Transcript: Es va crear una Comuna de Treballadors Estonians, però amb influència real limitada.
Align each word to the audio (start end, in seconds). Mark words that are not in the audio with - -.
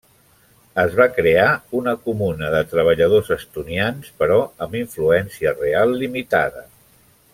Es 0.83 0.95
va 0.99 1.05
crear 1.17 1.49
una 1.79 1.93
Comuna 2.07 2.49
de 2.55 2.61
Treballadors 2.71 3.29
Estonians, 3.35 4.09
però 4.23 4.39
amb 4.67 4.79
influència 4.81 5.55
real 5.61 5.95
limitada. 6.07 6.67